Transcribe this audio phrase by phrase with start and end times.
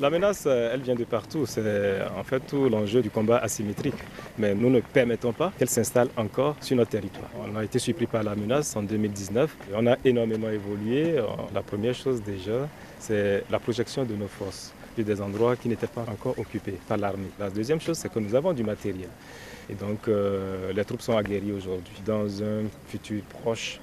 [0.00, 1.44] La menace, elle vient de partout.
[1.46, 3.94] C'est en fait tout l'enjeu du combat asymétrique.
[4.38, 7.28] Mais nous ne permettons pas qu'elle s'installe encore sur notre territoire.
[7.46, 9.54] On a été surpris par la menace en 2019.
[9.74, 11.16] On a énormément évolué.
[11.54, 12.68] La première chose déjà,
[12.98, 16.96] c'est la projection de nos forces sur des endroits qui n'étaient pas encore occupés par
[16.96, 17.30] l'armée.
[17.38, 19.08] La deuxième chose, c'est que nous avons du matériel.
[19.70, 21.94] Et donc, euh, les troupes sont aguerries aujourd'hui.
[22.04, 23.78] Dans un futur proche,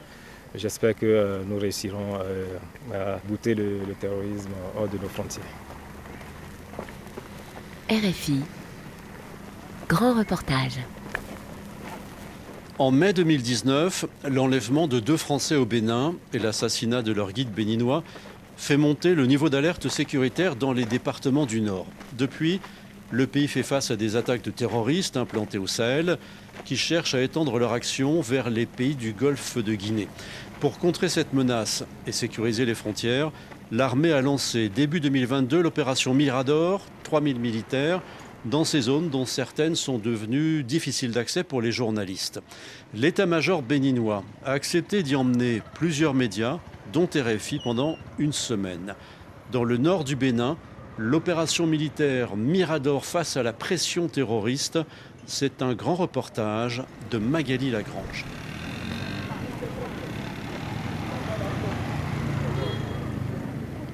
[0.55, 2.45] j'espère que euh, nous réussirons euh,
[2.93, 5.68] à bouter le terrorisme hors de nos frontières.
[7.89, 8.41] RFI,
[9.87, 10.77] grand reportage.
[12.77, 18.03] En mai 2019, l'enlèvement de deux Français au Bénin et l'assassinat de leur guide béninois
[18.57, 21.87] fait monter le niveau d'alerte sécuritaire dans les départements du Nord.
[22.15, 22.61] Depuis,
[23.09, 26.19] le pays fait face à des attaques de terroristes implantés au Sahel
[26.65, 30.09] qui cherchent à étendre leur action vers les pays du Golfe de Guinée.
[30.59, 33.31] Pour contrer cette menace et sécuriser les frontières,
[33.71, 38.01] l'armée a lancé début 2022 l'opération Mirador, 3000 militaires,
[38.45, 42.41] dans ces zones dont certaines sont devenues difficiles d'accès pour les journalistes.
[42.93, 46.59] L'état-major béninois a accepté d'y emmener plusieurs médias
[46.93, 48.95] dont RFI pendant une semaine.
[49.51, 50.57] Dans le nord du Bénin,
[50.97, 54.79] l'opération militaire Mirador face à la pression terroriste,
[55.25, 58.25] c'est un grand reportage de Magali Lagrange.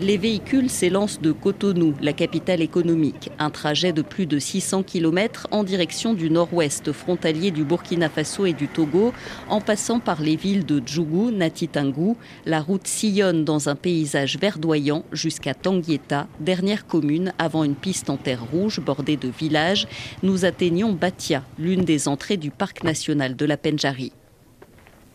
[0.01, 3.31] Les véhicules s'élancent de Cotonou, la capitale économique.
[3.39, 8.45] Un trajet de plus de 600 km en direction du nord-ouest, frontalier du Burkina Faso
[8.45, 9.13] et du Togo,
[9.47, 12.17] en passant par les villes de Djougou, Natitingou.
[12.45, 18.17] La route sillonne dans un paysage verdoyant jusqu'à Tanguieta, dernière commune avant une piste en
[18.17, 19.87] terre rouge bordée de villages.
[20.23, 24.11] Nous atteignons Batia, l'une des entrées du parc national de la Penjari.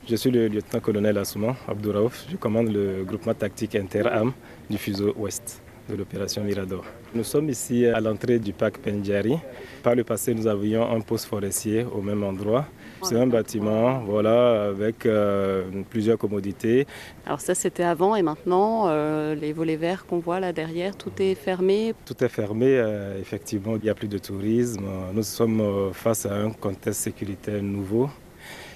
[0.08, 2.26] Je suis le lieutenant-colonel Assouman Abdouraouf.
[2.30, 4.32] Je commande le groupement tactique Inter-Am
[4.68, 6.84] du fuseau ouest de l'opération Mirador.
[7.14, 9.38] Nous sommes ici à l'entrée du parc Pendjari.
[9.82, 12.66] Par le passé, nous avions un poste forestier au même endroit.
[13.02, 16.86] C'est un bâtiment voilà, avec euh, plusieurs commodités.
[17.26, 21.12] Alors ça, c'était avant et maintenant, euh, les volets verts qu'on voit là derrière, tout
[21.18, 24.86] est fermé Tout est fermé, euh, effectivement, il n'y a plus de tourisme.
[25.12, 28.08] Nous sommes face à un contexte sécuritaire nouveau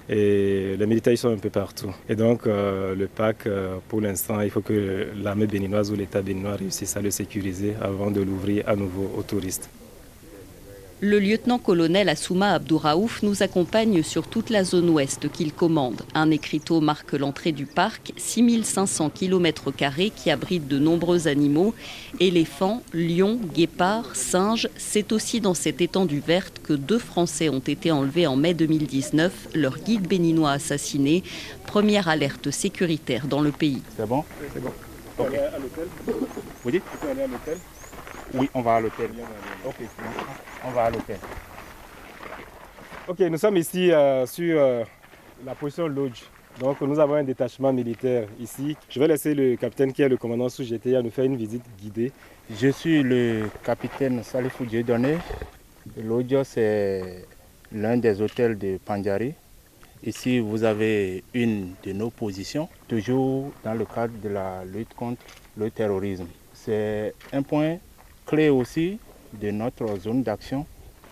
[0.08, 1.94] et les militaires sont un peu partout.
[2.08, 6.22] Et donc euh, le parc, euh, pour l'instant, il faut que l'armée béninoise ou l'État
[6.22, 9.68] béninois réussisse à le sécuriser avant de l'ouvrir à nouveau aux touristes.
[11.06, 16.00] Le lieutenant-colonel Assouma Abdouraouf nous accompagne sur toute la zone ouest qu'il commande.
[16.14, 19.70] Un écriteau marque l'entrée du parc, 6500 km
[20.16, 21.74] qui abrite de nombreux animaux.
[22.20, 24.70] Éléphants, lions, guépards, singes.
[24.78, 29.48] C'est aussi dans cette étendue verte que deux Français ont été enlevés en mai 2019,
[29.52, 31.22] leur guide béninois assassiné.
[31.66, 33.82] Première alerte sécuritaire dans le pays.
[33.94, 34.24] C'est bon?
[34.54, 34.72] C'est bon.
[35.18, 35.26] Ok.
[35.26, 35.86] aller à l'hôtel
[36.64, 36.82] Vous dites?
[36.94, 37.58] On peut aller à l'hôtel
[38.32, 39.10] Oui, on va à l'hôtel.
[39.66, 39.74] Ok,
[40.64, 41.18] on va à l'hôtel.
[43.06, 44.84] Ok, nous sommes ici euh, sur euh,
[45.44, 46.22] la position Lodge.
[46.58, 48.76] Donc nous avons un détachement militaire ici.
[48.88, 51.64] Je vais laisser le capitaine qui est le commandant sous GTA nous faire une visite
[51.78, 52.12] guidée.
[52.50, 55.18] Je suis le capitaine Salifou Dieudonné.
[56.02, 57.26] L'Audio, c'est
[57.72, 59.34] l'un des hôtels de Pandjari.
[60.04, 65.22] Ici, vous avez une de nos positions, toujours dans le cadre de la lutte contre
[65.56, 66.26] le terrorisme.
[66.52, 67.78] C'est un point
[68.26, 68.98] clé aussi
[69.32, 70.66] de notre zone d'action.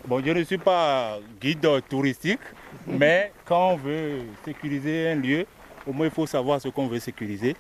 [0.06, 2.41] Bon, je ne suis pas guide touristique,
[2.87, 5.47] mais quand on veut sécuriser un lieu,
[5.87, 7.55] au moins il faut savoir ce qu'on veut sécuriser.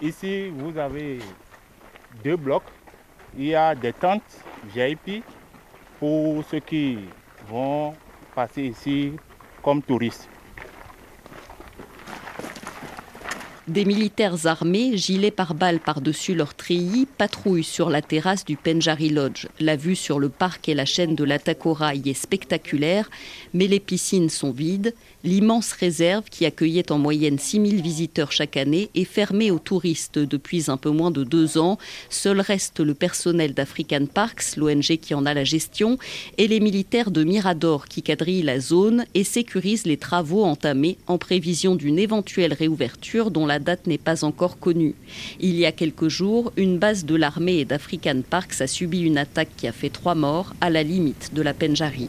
[0.00, 1.18] Ici, vous avez
[2.22, 2.62] deux blocs.
[3.36, 4.22] Il y a des tentes
[4.74, 5.24] VIP
[5.98, 6.98] pour ceux qui
[7.48, 7.94] vont
[8.34, 9.12] passer ici
[9.62, 10.28] comme touristes.
[13.66, 19.46] Des militaires armés, gilets pare-balles par-dessus leur treillis, patrouillent sur la terrasse du Penjari Lodge.
[19.58, 23.10] La vue sur le parc et la chaîne de l'Atakora y est spectaculaire,
[23.54, 24.94] mais les piscines sont vides.
[25.22, 30.70] L'immense réserve, qui accueillait en moyenne 6000 visiteurs chaque année, est fermée aux touristes depuis
[30.70, 31.78] un peu moins de deux ans.
[32.10, 35.96] Seul reste le personnel d'African Parks, l'ONG qui en a la gestion,
[36.36, 41.16] et les militaires de Mirador qui quadrillent la zone et sécurisent les travaux entamés en
[41.16, 44.94] prévision d'une éventuelle réouverture dont la date n'est pas encore connue.
[45.40, 49.18] Il y a quelques jours, une base de l'armée et d'African Parks a subi une
[49.18, 52.08] attaque qui a fait trois morts à la limite de la Penjari.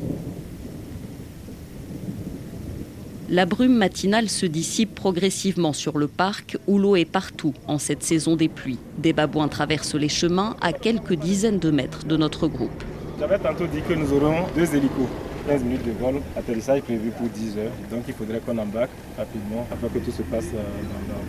[3.29, 8.03] La brume matinale se dissipe progressivement sur le parc où l'eau est partout en cette
[8.03, 8.77] saison des pluies.
[8.99, 12.83] Des babouins traversent les chemins à quelques dizaines de mètres de notre groupe.
[13.19, 15.09] J'avais tantôt dit que nous aurons deux hélicos.
[15.47, 17.71] 15 minutes de vol, atterrissage prévu pour 10 heures.
[17.91, 21.25] Donc il faudrait qu'on embarque rapidement afin que tout se passe euh, dans l'ordre.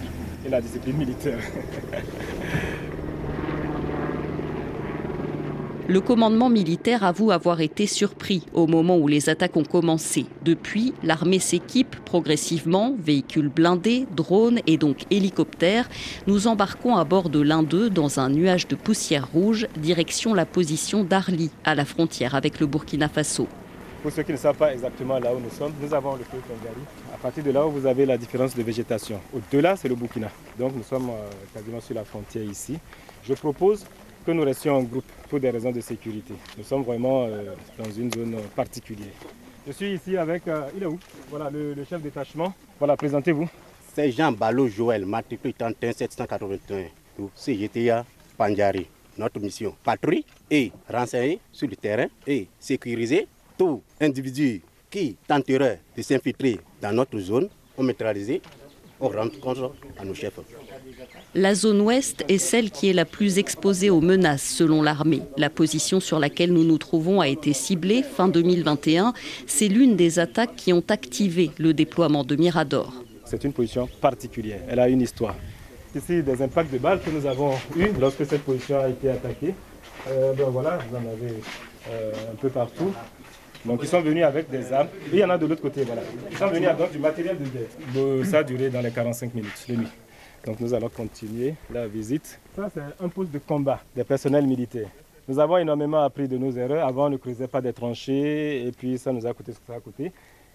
[0.47, 1.39] Et la discipline militaire.
[5.89, 10.27] Le commandement militaire avoue avoir été surpris au moment où les attaques ont commencé.
[10.45, 15.89] Depuis, l'armée s'équipe progressivement, véhicules blindés, drones et donc hélicoptères.
[16.27, 20.45] Nous embarquons à bord de l'un d'eux dans un nuage de poussière rouge, direction la
[20.45, 23.47] position d'Arli, à la frontière avec le Burkina Faso.
[24.03, 26.39] Pour ceux qui ne savent pas exactement là où nous sommes, nous avons le feu
[26.47, 26.81] Kangari.
[27.15, 29.21] À partir de là où vous avez la différence de végétation.
[29.35, 30.29] Au-delà, c'est le Burkina.
[30.59, 32.79] Donc nous sommes euh, quasiment sur la frontière ici.
[33.25, 33.85] Je propose
[34.25, 36.35] que nous restions en groupe pour des raisons de sécurité.
[36.59, 39.13] Nous sommes vraiment euh, dans une zone particulière.
[39.67, 40.99] Je suis ici avec, euh, il est où
[41.31, 42.55] Voilà, le, chef détachement.
[42.79, 43.49] Voilà, présentez-vous.
[43.95, 46.85] C'est Jean Ballot Joël, matricule 31 781.
[47.35, 48.05] CGTA
[48.37, 48.87] Panjari.
[49.19, 53.27] Notre mission, patrouille et renseigner sur le terrain et sécuriser
[53.59, 58.41] tout individu qui tenterait de s'infiltrer dans notre zone, on neutraliser,
[59.01, 59.59] on rentre compte
[59.99, 60.39] à nos chefs.
[61.35, 65.23] La zone ouest est celle qui est la plus exposée aux menaces selon l'armée.
[65.37, 69.13] La position sur laquelle nous nous trouvons a été ciblée fin 2021.
[69.47, 72.93] C'est l'une des attaques qui ont activé le déploiement de Mirador.
[73.25, 75.35] C'est une position particulière, elle a une histoire.
[75.95, 79.55] Ici, des impacts de balles que nous avons eus lorsque cette position a été attaquée.
[80.09, 81.35] Euh, ben voilà, vous en avez
[81.91, 82.93] euh, un peu partout.
[83.67, 84.89] Donc ils sont venus avec des armes.
[85.13, 86.03] Et il y en a de l'autre côté, voilà.
[86.31, 88.27] Ils sont venus avec du matériel de guerre.
[88.27, 89.89] Ça a duré dans les 45 minutes de nuit.
[90.45, 92.39] Donc nous allons continuer la visite.
[92.55, 94.89] Ça, c'est un poste de combat des personnels militaires.
[95.29, 96.87] Nous avons énormément appris de nos erreurs.
[96.87, 99.67] Avant, on ne creusait pas des tranchées et puis ça nous a coûté ce que
[99.67, 100.13] ça a coûté.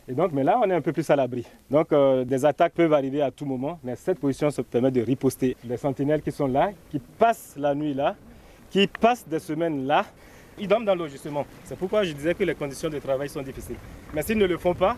[0.08, 1.46] Et donc, mais là, on est un peu plus à l'abri.
[1.70, 5.02] Donc, euh, des attaques peuvent arriver à tout moment, mais cette position se permet de
[5.02, 5.56] riposter.
[5.66, 8.16] Les sentinelles qui sont là, qui passent la nuit là,
[8.70, 10.06] qui passent des semaines là,
[10.58, 11.46] ils dorment dans l'eau justement.
[11.64, 13.78] C'est pourquoi je disais que les conditions de travail sont difficiles.
[14.14, 14.98] Mais s'ils ne le font pas,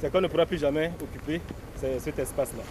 [0.00, 1.40] c'est qu'on ne pourra plus jamais occuper
[1.98, 2.62] cet espace-là.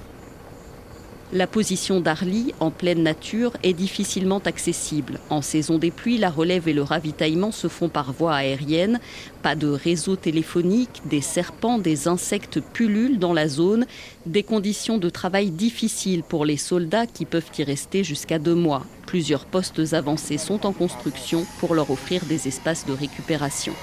[1.34, 5.18] La position d'Arly, en pleine nature, est difficilement accessible.
[5.30, 9.00] En saison des pluies, la relève et le ravitaillement se font par voie aérienne.
[9.42, 13.86] Pas de réseau téléphonique, des serpents, des insectes pullulent dans la zone.
[14.26, 18.86] Des conditions de travail difficiles pour les soldats qui peuvent y rester jusqu'à deux mois.
[19.06, 23.74] Plusieurs postes avancés sont en construction pour leur offrir des espaces de récupération.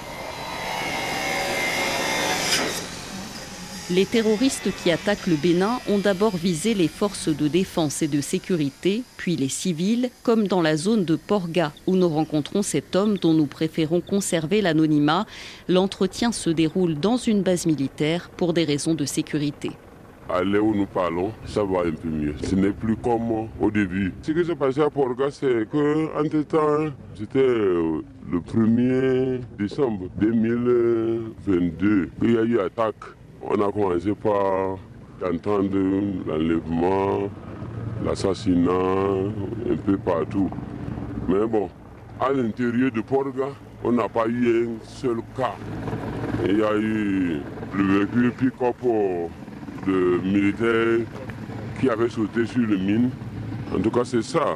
[3.91, 8.21] Les terroristes qui attaquent le Bénin ont d'abord visé les forces de défense et de
[8.21, 13.17] sécurité, puis les civils, comme dans la zone de Porga, où nous rencontrons cet homme
[13.17, 15.25] dont nous préférons conserver l'anonymat.
[15.67, 19.71] L'entretien se déroule dans une base militaire pour des raisons de sécurité.
[20.43, 22.35] L'heure où nous parlons, ça va un peu mieux.
[22.43, 24.13] Ce n'est plus comme au début.
[24.21, 32.11] Ce qui s'est passé à Porga, c'est que, temps c'était euh, le 1er décembre 2022,
[32.21, 34.77] il y a eu attaque on a commencé par
[35.23, 35.69] entendre
[36.27, 37.29] l'enlèvement,
[38.05, 38.71] l'assassinat,
[39.69, 40.49] un peu partout.
[41.27, 41.69] Mais bon,
[42.19, 43.47] à l'intérieur de Porga,
[43.83, 45.55] on n'a pas eu un seul cas.
[46.45, 47.41] Il y a eu
[47.75, 48.75] le véhicule pick-up
[49.87, 50.99] de militaires
[51.79, 53.09] qui avait sauté sur le mine.
[53.75, 54.55] En tout cas, c'est ça.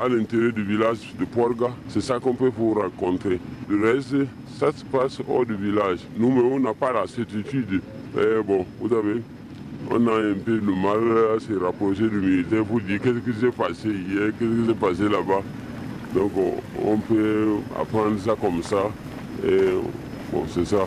[0.00, 3.40] À l'intérieur du village de Porga, c'est ça qu'on peut vous raconter.
[3.68, 4.14] Le reste,
[4.58, 6.00] ça se passe hors du village.
[6.16, 7.82] Nous, on n'a pas la certitude
[8.16, 9.22] eh bon, vous savez,
[9.90, 13.38] on a un peu le mal à se rapprocher du militaire pour dire qu'est-ce qui
[13.38, 15.42] s'est passé hier, qu'est-ce qui s'est passé là-bas?
[16.14, 16.32] Donc
[16.84, 18.90] on, peut apprendre ça comme ça.
[19.46, 19.74] Et
[20.32, 20.86] bon, c'est ça.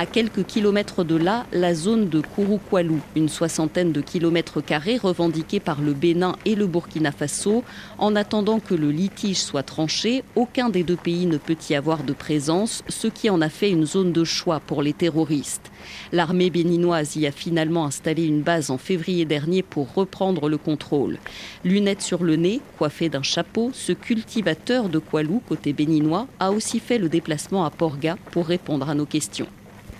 [0.00, 5.58] À quelques kilomètres de là, la zone de Kouroukwalou, une soixantaine de kilomètres carrés revendiquée
[5.58, 7.64] par le Bénin et le Burkina Faso.
[7.98, 12.04] En attendant que le litige soit tranché, aucun des deux pays ne peut y avoir
[12.04, 15.72] de présence, ce qui en a fait une zone de choix pour les terroristes.
[16.12, 21.18] L'armée béninoise y a finalement installé une base en février dernier pour reprendre le contrôle.
[21.64, 26.78] Lunettes sur le nez, coiffé d'un chapeau, ce cultivateur de Kwalou, côté béninois, a aussi
[26.78, 29.48] fait le déplacement à Porga pour répondre à nos questions.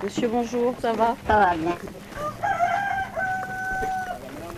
[0.01, 1.17] Monsieur, bonjour, ça va?
[1.27, 1.77] Ça va bien.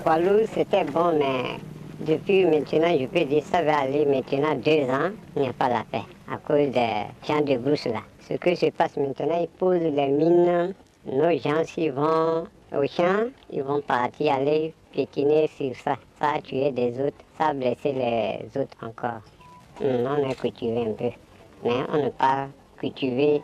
[0.04, 1.56] Walou, c'était bon, mais
[2.00, 5.70] depuis maintenant, je peux dire ça va aller maintenant deux ans, il n'y a pas
[5.70, 8.02] la paix à cause des champs de brousse là.
[8.28, 10.74] Ce que se passe maintenant, ils posent les mines.
[11.06, 12.44] Nos gens, s'ils vont
[12.76, 15.96] au champ, ils vont partir aller piétiner sur ça.
[16.20, 19.22] Ça a tué des autres, ça a blessé les autres encore.
[19.80, 21.10] On a cultivé un peu,
[21.64, 23.40] mais on n'a pas cultivé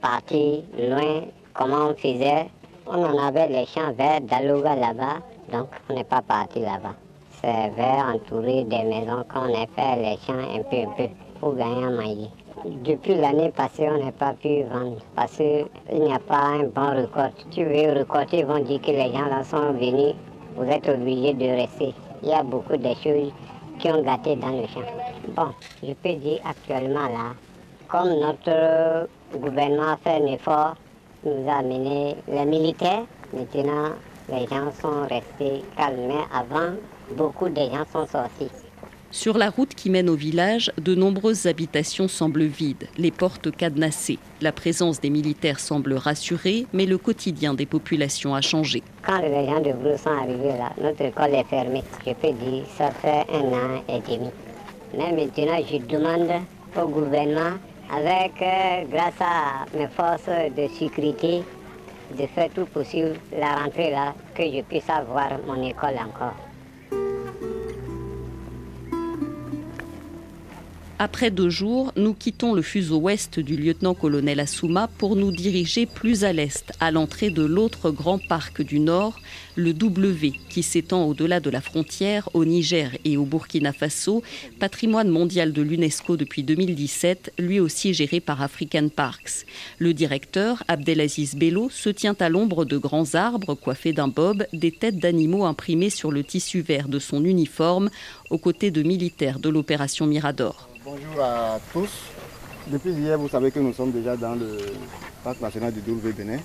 [0.00, 1.22] parti loin,
[1.54, 2.46] comment on faisait?
[2.86, 5.18] On en avait les champs verts d'Alouga là-bas,
[5.52, 6.94] donc on n'est pas parti là-bas.
[7.40, 11.08] C'est vert entouré des maisons qu'on a fait les champs un peu un peu
[11.40, 12.28] pour gagner un maïs.
[12.64, 17.02] Depuis l'année passée, on n'a pas pu vendre parce qu'il n'y a pas un bon
[17.02, 17.30] record.
[17.50, 20.14] Tu veux recorder, ils vont dire que les gens là sont venus,
[20.56, 21.94] vous êtes obligés de rester.
[22.22, 23.32] Il y a beaucoup de choses
[23.78, 24.80] qui ont gâté dans le champ.
[25.36, 25.48] Bon,
[25.82, 27.34] je peux dire actuellement là,
[27.88, 30.76] comme notre gouvernement a fait un effort,
[31.24, 33.90] nous a amené les militaires, maintenant
[34.28, 36.24] les gens sont restés calmes.
[36.32, 36.74] Avant,
[37.16, 38.50] beaucoup de gens sont sortis.
[39.12, 44.18] Sur la route qui mène au village, de nombreuses habitations semblent vides, les portes cadenassées.
[44.40, 48.82] La présence des militaires semble rassurée, mais le quotidien des populations a changé.
[49.02, 51.84] Quand les gens de Brou sont arrivés là, notre école est fermée.
[52.04, 54.30] Je peux dire, ça fait un an et demi.
[54.92, 56.42] Mais maintenant, je demande
[56.76, 57.56] au gouvernement,
[57.90, 61.42] avec, euh, grâce à mes forces de sécurité,
[62.10, 66.45] de faire tout possible la rentrée là, que je puisse avoir mon école encore.
[70.98, 76.24] Après deux jours, nous quittons le fuseau ouest du lieutenant-colonel Assouma pour nous diriger plus
[76.24, 79.20] à l'est, à l'entrée de l'autre grand parc du nord,
[79.56, 84.22] le W, qui s'étend au-delà de la frontière au Niger et au Burkina Faso,
[84.58, 89.44] patrimoine mondial de l'UNESCO depuis 2017, lui aussi géré par African Parks.
[89.78, 94.72] Le directeur, Abdelaziz Bello, se tient à l'ombre de grands arbres coiffés d'un bob, des
[94.72, 97.90] têtes d'animaux imprimées sur le tissu vert de son uniforme,
[98.30, 100.70] aux côtés de militaires de l'opération Mirador.
[100.86, 101.90] Bonjour à tous.
[102.68, 104.56] Depuis hier, vous savez que nous sommes déjà dans le
[105.24, 106.38] parc national du Doulvé Bénin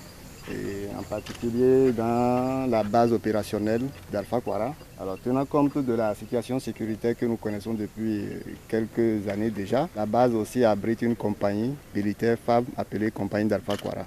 [0.50, 4.74] et en particulier dans la base opérationnelle d'Alpha Quara.
[5.00, 8.24] Alors, tenant compte de la situation sécuritaire que nous connaissons depuis
[8.66, 14.06] quelques années déjà, la base aussi abrite une compagnie militaire FAB appelée Compagnie d'Alpha Quara.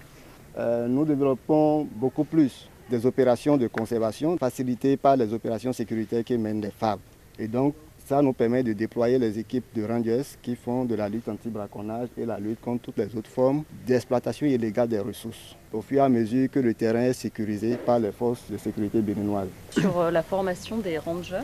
[0.57, 6.33] Euh, nous développons beaucoup plus des opérations de conservation facilitées par les opérations sécuritaires que
[6.33, 6.99] mènent les FAB.
[7.39, 7.73] Et donc,
[8.05, 12.09] ça nous permet de déployer les équipes de rangers qui font de la lutte anti-braconnage
[12.17, 16.01] et la lutte contre toutes les autres formes d'exploitation illégale des ressources, au fur et
[16.01, 19.47] à mesure que le terrain est sécurisé par les forces de sécurité béninoises.
[19.71, 21.41] Sur euh, la formation des rangers,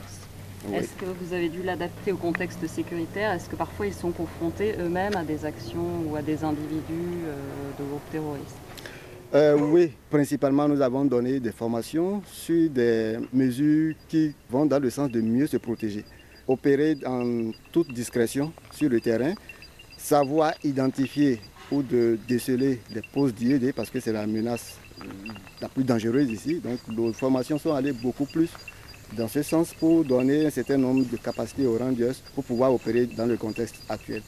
[0.72, 3.32] est-ce que vous avez dû l'adapter au contexte sécuritaire?
[3.32, 7.36] Est-ce que parfois ils sont confrontés eux-mêmes à des actions ou à des individus euh,
[7.80, 8.58] de groupes terroristes?
[9.34, 14.90] Euh, oui, principalement nous avons donné des formations sur des mesures qui vont dans le
[14.92, 16.06] sens de mieux se protéger
[16.48, 19.34] opérer en toute discrétion sur le terrain,
[19.98, 21.40] savoir identifier
[21.72, 24.78] ou de déceler les postes d'IED parce que c'est la menace
[25.62, 26.60] la plus dangereuse ici.
[26.60, 28.50] Donc nos formations sont allées beaucoup plus
[29.18, 33.06] dans ce sens pour donner un certain nombre de capacités aux rangers pour pouvoir opérer
[33.06, 34.22] dans le contexte actuel.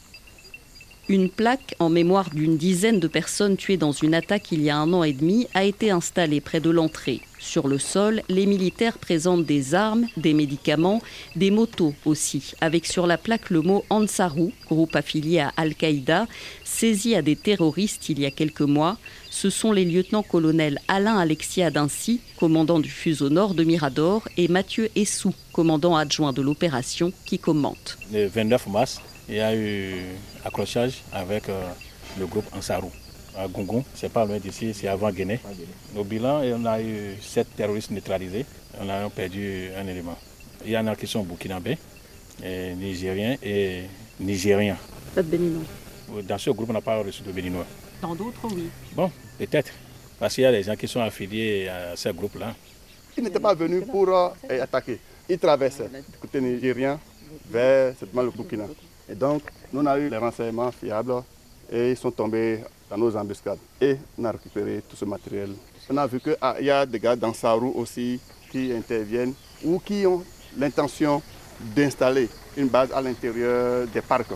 [1.09, 4.77] Une plaque en mémoire d'une dizaine de personnes tuées dans une attaque il y a
[4.77, 7.19] un an et demi a été installée près de l'entrée.
[7.39, 11.01] Sur le sol, les militaires présentent des armes, des médicaments,
[11.35, 16.25] des motos aussi, avec sur la plaque le mot Ansarou, groupe affilié à Al-Qaïda,
[16.63, 18.97] saisi à des terroristes il y a quelques mois.
[19.29, 24.89] Ce sont les lieutenants-colonels Alain Alexis Adinci, commandant du fuseau nord de Mirador, et Mathieu
[24.95, 27.97] Essou, commandant adjoint de l'opération, qui commentent.
[28.13, 29.95] Le 29 mars, il y a eu
[30.43, 31.63] accrochage avec euh,
[32.19, 32.91] le groupe Ansarou
[33.37, 33.83] à Gongon.
[33.95, 35.39] C'est pas loin d'ici, c'est avant Guinée.
[35.95, 38.45] Au bilan, on a eu sept terroristes neutralisés.
[38.79, 40.17] On a perdu un élément.
[40.65, 41.77] Il y en a qui sont burkinabés,
[42.43, 43.83] et nigériens et
[44.19, 44.77] nigériens.
[45.13, 45.63] Pas de béninois.
[46.23, 47.65] Dans ce groupe, on n'a pas reçu de béninois.
[48.01, 48.69] Dans d'autres, oui.
[48.95, 49.71] Bon, peut-être.
[50.19, 52.55] Parce qu'il y a des gens qui sont affiliés à ce groupe-là.
[53.17, 54.29] Ils n'étaient pas venus pour euh,
[54.61, 54.99] attaquer.
[55.29, 55.89] Ils traversaient
[56.19, 56.99] côté nigérien
[57.49, 58.65] vers le Burkina.
[59.09, 59.41] Et donc,
[59.71, 61.23] nous avons eu les renseignements fiables
[61.71, 63.59] et ils sont tombés dans nos embuscades.
[63.81, 65.51] Et on a récupéré tout ce matériel.
[65.89, 68.19] On a vu qu'il ah, y a des gars dans Sarou aussi
[68.51, 69.33] qui interviennent
[69.63, 70.23] ou qui ont
[70.57, 71.21] l'intention
[71.59, 74.33] d'installer une base à l'intérieur des parcs.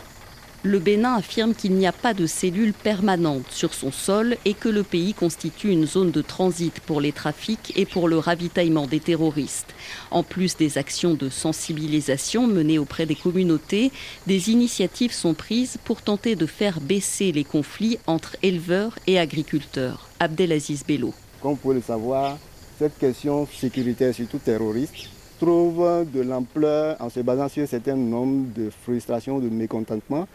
[0.64, 4.68] Le Bénin affirme qu'il n'y a pas de cellules permanentes sur son sol et que
[4.68, 9.00] le pays constitue une zone de transit pour les trafics et pour le ravitaillement des
[9.00, 9.76] terroristes.
[10.10, 13.92] En plus des actions de sensibilisation menées auprès des communautés,
[14.26, 20.10] des initiatives sont prises pour tenter de faire baisser les conflits entre éleveurs et agriculteurs.
[20.20, 21.14] Abdelaziz Bello.
[21.40, 22.40] Comme vous pouvez le savoir,
[22.80, 24.96] cette question sécuritaire, surtout terroriste,
[25.40, 30.28] trouve de l'ampleur en se basant sur un certain nombre de frustrations, de mécontentements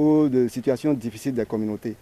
[0.00, 1.94] ou de situations difficiles des communautés.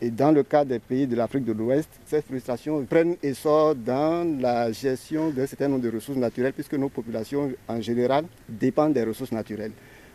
[0.00, 4.40] Et dans le cas des pays de l'Afrique de l'Ouest, ces frustrations prennent essor dans
[4.40, 9.04] la gestion d'un certain nombre de ressources naturelles, puisque nos populations en général dépendent des
[9.04, 9.72] ressources naturelles.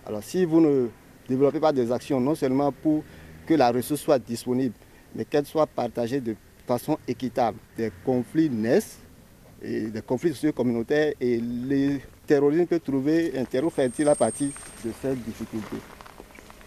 [0.07, 0.87] Alors si vous ne
[1.27, 3.03] développez pas des actions, non seulement pour
[3.45, 4.73] que la ressource soit disponible,
[5.15, 8.97] mais qu'elle soit partagée de façon équitable, des conflits naissent,
[9.61, 14.49] des conflits socio-communautaires, et les terroristes peuvent trouver un terreau fertile à partir
[14.83, 15.77] de cette difficulté.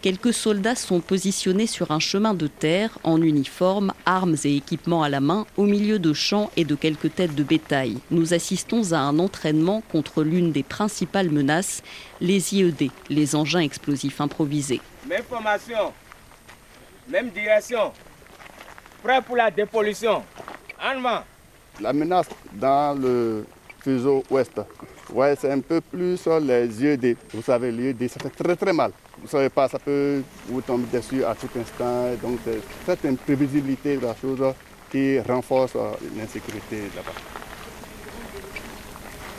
[0.03, 5.07] Quelques soldats sont positionnés sur un chemin de terre, en uniforme, armes et équipements à
[5.07, 7.99] la main, au milieu de champs et de quelques têtes de bétail.
[8.11, 11.83] Nous assistons à un entraînement contre l'une des principales menaces,
[12.19, 14.81] les IED, les engins explosifs improvisés.
[15.07, 15.93] Même formation,
[17.07, 17.93] même direction,
[19.01, 20.21] prêt pour la dépollution.
[20.83, 21.21] En
[21.79, 23.45] La menace dans le
[23.83, 24.61] fuseau ouest,
[25.13, 27.17] ouais, c'est un peu plus sur les IED.
[27.33, 28.91] Vous savez, l'IED, ça fait très très mal
[29.23, 32.09] vous ne savez pas, ça peut vous tomber dessus à tout instant.
[32.21, 34.53] Donc, c'est cette imprévisibilité de la chose
[34.91, 37.13] qui renforce euh, l'insécurité là-bas.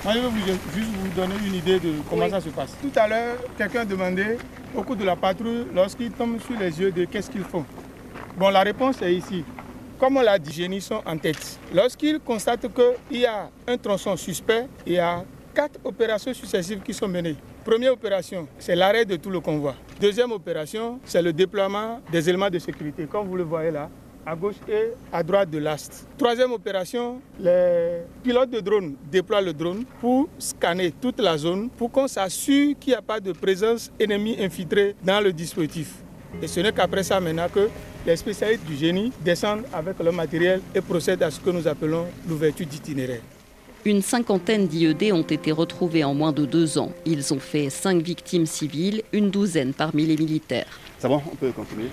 [0.04, 2.74] Moi, je vais juste vous donner une idée de comment ça se passe.
[2.80, 4.38] Tout à l'heure, quelqu'un demandait
[4.74, 7.64] au cours de la patrouille, lorsqu'ils tombent sur les yeux, de qu'est-ce qu'ils font.
[8.38, 9.44] Bon, la réponse est ici.
[9.98, 11.58] Comme on l'a dit, génie sont en tête.
[11.72, 15.24] Lorsqu'ils constatent qu'il y a un tronçon suspect, il y a
[15.54, 17.36] quatre opérations successives qui sont menées.
[17.64, 19.74] Première opération, c'est l'arrêt de tout le convoi.
[20.00, 23.88] Deuxième opération, c'est le déploiement des éléments de sécurité, comme vous le voyez là,
[24.26, 26.08] à gauche et à droite de l'ast.
[26.18, 31.90] Troisième opération, les pilotes de drone déploient le drone pour scanner toute la zone pour
[31.90, 35.94] qu'on s'assure qu'il n'y a pas de présence ennemie infiltrée dans le dispositif.
[36.42, 37.68] Et ce n'est qu'après ça maintenant que
[38.06, 42.06] les spécialistes du génie descendent avec leur matériel et procèdent à ce que nous appelons
[42.28, 43.20] l'ouverture d'itinéraire.
[43.84, 46.92] Une cinquantaine d'IED ont été retrouvés en moins de deux ans.
[47.04, 50.80] Ils ont fait cinq victimes civiles, une douzaine parmi les militaires.
[50.98, 51.88] Ça va, on peut continuer.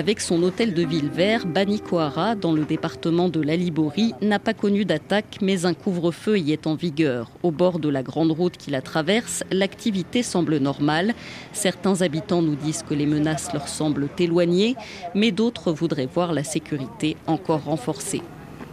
[0.00, 4.86] Avec son hôtel de ville vert, Banikoara, dans le département de l'Alibori, n'a pas connu
[4.86, 7.30] d'attaque, mais un couvre-feu y est en vigueur.
[7.42, 11.12] Au bord de la grande route qui la traverse, l'activité semble normale.
[11.52, 14.74] Certains habitants nous disent que les menaces leur semblent éloignées,
[15.14, 18.22] mais d'autres voudraient voir la sécurité encore renforcée.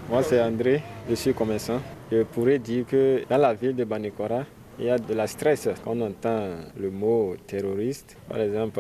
[0.09, 1.81] Moi, c'est André, je suis commerçant.
[2.09, 4.45] Je pourrais dire que dans la ville de Banikoara,
[4.79, 8.15] il y a de la stress quand on entend le mot terroriste.
[8.29, 8.79] Par exemple,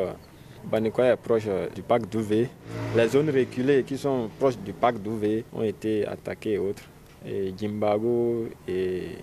[0.65, 2.49] Banikoya est proche du parc d'Ouvé.
[2.95, 6.83] Les zones reculées qui sont proches du parc d'Ouvé ont été attaquées et autres.
[7.25, 9.17] Et Jimbago et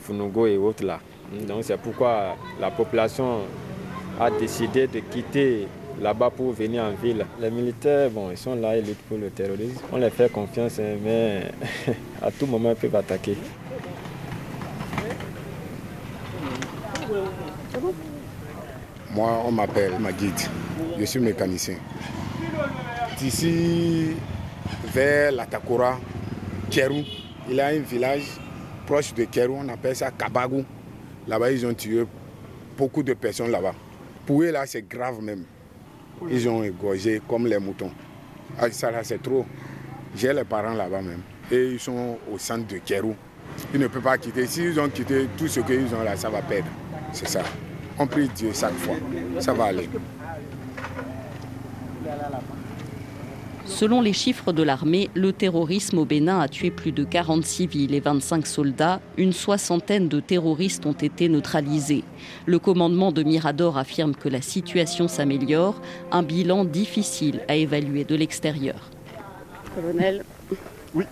[0.00, 1.00] Funugo et autres là.
[1.46, 3.40] Donc c'est pourquoi la population
[4.20, 5.66] a décidé de quitter
[6.00, 7.24] là-bas pour venir en ville.
[7.40, 9.80] Les militaires, bon, ils sont là, ils luttent pour le terrorisme.
[9.92, 11.42] On les fait confiance, hein, mais
[12.22, 13.36] à tout moment, ils peuvent attaquer.
[19.14, 20.32] Moi, on m'appelle Maguide.
[20.98, 21.76] Je suis mécanicien.
[23.18, 24.16] D'ici
[24.92, 25.98] vers la Takora,
[26.70, 27.02] Kerou,
[27.48, 28.24] il y a un village
[28.86, 30.64] proche de Kerou, on appelle ça Kabagou.
[31.28, 32.06] Là-bas, ils ont tué
[32.76, 33.74] beaucoup de personnes là-bas.
[34.24, 35.44] Pour eux, là, c'est grave même.
[36.30, 37.90] Ils ont égorgé comme les moutons.
[38.58, 39.44] Ah, ça, là, c'est trop.
[40.16, 41.20] J'ai les parents là-bas même.
[41.50, 43.14] Et ils sont au centre de Kerou.
[43.74, 44.46] Ils ne peuvent pas quitter.
[44.46, 46.68] S'ils ont quitté tout ce qu'ils ont là, ça va perdre.
[47.12, 47.42] C'est ça.
[47.98, 48.96] On prie Dieu chaque fois.
[49.40, 49.88] Ça va aller.
[53.64, 57.94] Selon les chiffres de l'armée, le terrorisme au Bénin a tué plus de 40 civils
[57.94, 59.00] et 25 soldats.
[59.16, 62.04] Une soixantaine de terroristes ont été neutralisés.
[62.46, 68.14] Le commandement de Mirador affirme que la situation s'améliore, un bilan difficile à évaluer de
[68.14, 68.90] l'extérieur.
[69.74, 70.24] Colonel,
[70.94, 71.04] oui.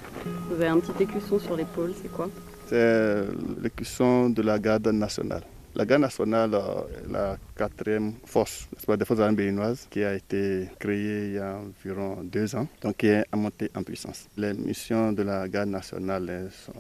[0.49, 2.29] vous avez un petit écusson sur l'épaule, c'est quoi?
[2.67, 3.25] C'est
[3.63, 5.43] l'écusson de la garde nationale.
[5.77, 9.55] La garde nationale est la quatrième force des forces armées
[9.89, 13.83] qui a été créée il y a environ deux ans, donc qui est montée en
[13.83, 14.29] puissance.
[14.37, 16.73] Les missions de la garde nationale sont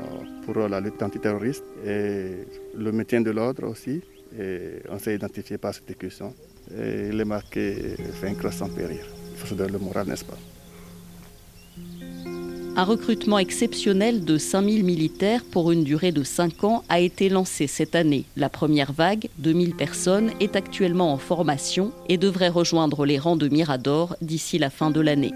[0.44, 4.02] pour la lutte antiterroriste et le maintien de l'ordre aussi.
[4.38, 6.34] Et on s'est identifié par cette écusson.
[6.76, 9.04] Et il est marqué vaincre sans périr.
[9.32, 10.38] Il faut se donner le moral, n'est-ce pas?
[12.76, 17.66] Un recrutement exceptionnel de 5000 militaires pour une durée de 5 ans a été lancé
[17.66, 18.24] cette année.
[18.36, 23.48] La première vague, 2000 personnes, est actuellement en formation et devrait rejoindre les rangs de
[23.48, 25.32] Mirador d'ici la fin de l'année.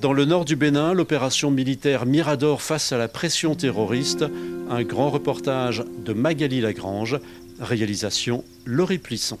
[0.00, 4.24] Dans le nord du Bénin, l'opération militaire Mirador face à la pression terroriste,
[4.70, 7.18] un grand reportage de Magali Lagrange,
[7.60, 9.38] réalisation Laurie Plisson.